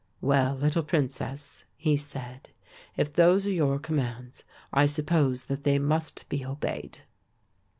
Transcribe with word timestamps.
"Well, 0.19 0.55
little 0.55 0.81
princess," 0.81 1.63
he 1.75 1.95
said, 1.95 2.49
"if 2.97 3.13
those 3.13 3.45
are 3.45 3.51
your 3.51 3.77
commands 3.77 4.43
I 4.73 4.87
suppose 4.87 5.45
that 5.45 5.63
they 5.63 5.77
must 5.77 6.27
be 6.27 6.43
obeyed." 6.43 7.01